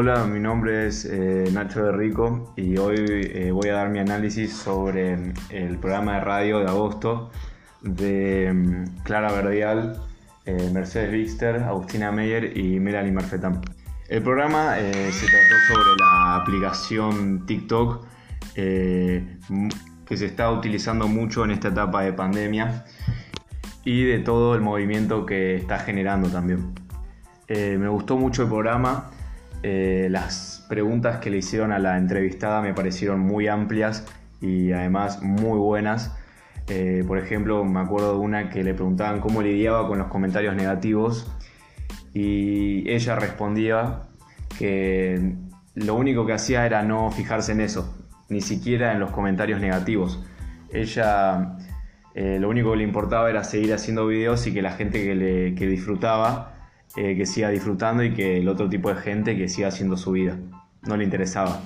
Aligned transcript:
Hola, 0.00 0.26
mi 0.26 0.38
nombre 0.38 0.86
es 0.86 1.04
eh, 1.06 1.50
Nacho 1.52 1.84
de 1.86 1.90
Rico 1.90 2.54
y 2.54 2.78
hoy 2.78 2.94
eh, 3.00 3.50
voy 3.50 3.68
a 3.68 3.72
dar 3.72 3.88
mi 3.88 3.98
análisis 3.98 4.52
sobre 4.52 5.16
mm, 5.16 5.32
el 5.50 5.76
programa 5.78 6.14
de 6.14 6.20
radio 6.20 6.60
de 6.60 6.66
agosto 6.66 7.32
de 7.82 8.52
mm, 8.54 9.02
Clara 9.02 9.32
Verdial, 9.32 10.00
eh, 10.44 10.70
Mercedes 10.72 11.10
Wixter, 11.10 11.64
Agustina 11.64 12.12
Meyer 12.12 12.56
y 12.56 12.78
Melanie 12.78 13.10
Marfetam. 13.10 13.60
El 14.08 14.22
programa 14.22 14.76
se 14.76 15.26
trató 15.26 15.54
sobre 15.66 15.96
la 15.98 16.36
aplicación 16.36 17.44
TikTok 17.44 18.06
que 18.54 20.16
se 20.16 20.26
está 20.26 20.52
utilizando 20.52 21.08
mucho 21.08 21.44
en 21.44 21.50
esta 21.50 21.68
etapa 21.68 22.02
de 22.02 22.12
pandemia 22.12 22.84
y 23.84 24.04
de 24.04 24.20
todo 24.20 24.54
el 24.54 24.60
movimiento 24.60 25.26
que 25.26 25.56
está 25.56 25.80
generando 25.80 26.28
también. 26.28 26.72
me 27.48 27.88
gustó 27.88 28.16
mucho 28.16 28.44
el 28.44 28.48
programa 28.48 29.10
eh, 29.62 30.08
las 30.10 30.64
preguntas 30.68 31.18
que 31.18 31.30
le 31.30 31.38
hicieron 31.38 31.72
a 31.72 31.78
la 31.78 31.98
entrevistada 31.98 32.60
me 32.60 32.74
parecieron 32.74 33.20
muy 33.20 33.48
amplias 33.48 34.06
y 34.40 34.72
además 34.72 35.22
muy 35.22 35.58
buenas. 35.58 36.16
Eh, 36.68 37.02
por 37.06 37.18
ejemplo, 37.18 37.64
me 37.64 37.80
acuerdo 37.80 38.12
de 38.12 38.18
una 38.18 38.50
que 38.50 38.62
le 38.62 38.74
preguntaban 38.74 39.20
cómo 39.20 39.42
lidiaba 39.42 39.88
con 39.88 39.98
los 39.98 40.08
comentarios 40.08 40.54
negativos 40.54 41.30
y 42.12 42.88
ella 42.90 43.16
respondía 43.16 44.02
que 44.58 45.34
lo 45.74 45.94
único 45.94 46.26
que 46.26 46.34
hacía 46.34 46.66
era 46.66 46.82
no 46.82 47.10
fijarse 47.10 47.52
en 47.52 47.60
eso, 47.60 47.96
ni 48.28 48.40
siquiera 48.40 48.92
en 48.92 49.00
los 49.00 49.10
comentarios 49.10 49.60
negativos. 49.60 50.22
Ella 50.70 51.56
eh, 52.14 52.38
lo 52.40 52.48
único 52.48 52.72
que 52.72 52.78
le 52.78 52.84
importaba 52.84 53.30
era 53.30 53.44
seguir 53.44 53.72
haciendo 53.72 54.06
videos 54.06 54.46
y 54.46 54.52
que 54.52 54.60
la 54.60 54.72
gente 54.72 55.02
que, 55.04 55.14
le, 55.14 55.54
que 55.54 55.66
disfrutaba 55.66 56.57
eh, 56.96 57.16
que 57.16 57.26
siga 57.26 57.50
disfrutando 57.50 58.02
y 58.02 58.14
que 58.14 58.38
el 58.38 58.48
otro 58.48 58.68
tipo 58.68 58.88
de 58.88 59.00
gente 59.00 59.36
que 59.36 59.48
siga 59.48 59.68
haciendo 59.68 59.96
su 59.96 60.12
vida. 60.12 60.38
No 60.82 60.96
le 60.96 61.04
interesaba. 61.04 61.60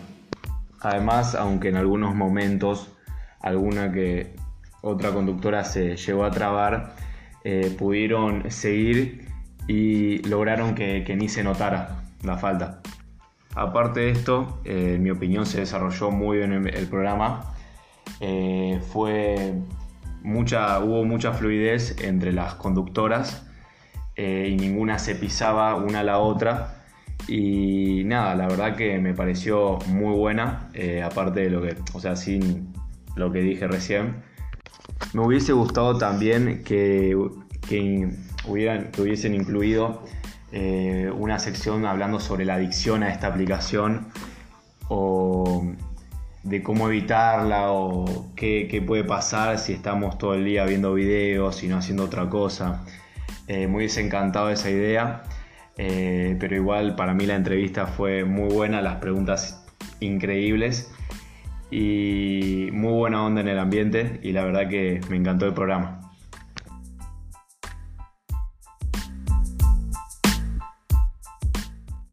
Además, 0.81 1.35
aunque 1.35 1.69
en 1.69 1.77
algunos 1.77 2.15
momentos 2.15 2.91
alguna 3.41 3.93
que 3.93 4.35
otra 4.81 5.13
conductora 5.13 5.65
se 5.65 5.97
llegó 5.97 6.25
a 6.25 6.31
trabar, 6.33 6.97
eh, 7.45 7.75
pudieron 7.79 8.51
seguir 8.51 9.29
y 9.69 10.19
lograron 10.29 10.75
que, 10.75 11.17
ni 11.17 11.29
se 11.29 11.45
notara 11.45 12.03
la 12.23 12.37
falta. 12.37 12.83
Aparte 13.55 14.01
de 14.01 14.11
esto, 14.11 14.61
eh, 14.65 14.95
en 14.97 15.03
mi 15.03 15.11
opinión 15.11 15.47
se 15.47 15.61
desarrolló 15.61 16.11
muy 16.11 16.39
bien 16.39 16.53
el, 16.53 16.89
programa. 16.89 17.55
fue 18.93 19.55
mucha, 20.23 20.81
hubo 20.81 21.05
mucha 21.05 21.33
fluidez 21.33 21.97
entre 22.03 22.33
las 22.33 22.55
conductoras 22.55 23.47
eh, 24.17 24.49
y 24.51 24.57
ninguna 24.57 24.99
se 24.99 25.15
pisaba 25.15 25.77
una 25.77 26.01
a 26.01 26.05
la 26.05 26.19
otra. 26.19 26.85
Y 27.29 28.03
nada, 28.05 28.35
la 28.35 28.49
verdad 28.49 28.77
que 28.77 28.99
me 28.99 29.15
pareció 29.15 29.79
muy 29.87 30.15
buena, 30.17 30.69
eh, 30.75 31.03
aparte 31.03 31.41
de 31.41 31.51
lo 31.51 31.63
que, 31.63 31.77
o 31.93 32.01
sea, 32.01 32.17
sin 32.17 32.73
lo 33.17 33.31
que 33.33 33.41
dije 33.41 33.69
recién. 33.69 34.23
Me 35.13 35.25
hubiese 35.25 35.53
gustado 35.53 35.99
también 35.99 36.63
que, 36.65 37.17
que, 37.69 38.09
hubieran, 38.47 38.91
que 38.91 39.03
hubiesen 39.03 39.35
incluido 39.35 40.03
eh, 40.51 41.11
una 41.17 41.39
sección 41.39 41.87
hablando 41.87 42.19
sobre 42.19 42.45
la 42.45 42.55
adicción 42.55 43.03
a 43.03 43.11
esta 43.11 43.29
aplicación 43.29 44.09
o 44.89 45.65
de 46.43 46.63
cómo 46.63 46.89
evitarla 46.89 47.73
o 47.73 48.33
qué, 48.35 48.67
qué 48.71 48.83
puede 48.83 49.05
pasar 49.05 49.59
si 49.59 49.73
estamos 49.73 50.19
todo 50.19 50.35
el 50.35 50.45
día 50.45 50.65
viendo 50.65 50.93
videos 50.95 51.63
y 51.63 51.69
no 51.69 51.77
haciendo 51.77 52.05
otra 52.05 52.29
cosa. 52.29 52.85
Eh, 53.49 53.67
muy 53.67 53.85
desencantado 53.85 54.49
de 54.49 54.55
esa 54.55 54.71
idea, 54.71 55.25
eh, 55.77 56.37
pero 56.39 56.55
igual 56.57 56.95
para 56.95 57.13
mí 57.13 57.27
la 57.27 57.35
entrevista 57.35 57.87
fue 57.87 58.25
muy 58.25 58.53
buena, 58.53 58.81
las 58.83 58.97
preguntas 58.97 59.67
increíbles 60.01 60.93
y 61.71 62.69
muy 62.73 62.93
buena 62.93 63.25
onda 63.25 63.41
en 63.41 63.49
el 63.49 63.59
ambiente 63.59 64.21
y 64.23 64.33
la 64.33 64.45
verdad 64.45 64.69
que 64.69 65.01
me 65.11 65.17
encantó 65.17 65.47
el 65.47 65.55
programa. 65.55 66.12